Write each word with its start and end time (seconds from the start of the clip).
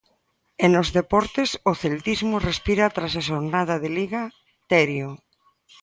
E 0.63 0.65
nos 0.73 0.87
deportes, 0.97 1.49
o 1.71 1.73
celtismo 1.83 2.35
respira 2.49 2.93
tras 2.95 3.13
a 3.19 3.25
xornada 3.29 3.75
de 3.83 3.89
Liga, 3.97 4.23
Terio. 4.71 5.09